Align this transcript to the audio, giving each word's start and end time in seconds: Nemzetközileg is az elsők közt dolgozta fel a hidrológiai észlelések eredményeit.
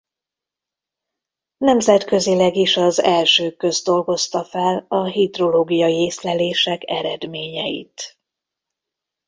Nemzetközileg 1.57 2.55
is 2.55 2.77
az 2.77 2.99
elsők 3.01 3.57
közt 3.57 3.83
dolgozta 3.85 4.43
fel 4.43 4.85
a 4.87 5.05
hidrológiai 5.05 5.93
észlelések 6.03 6.81
eredményeit. 6.85 8.19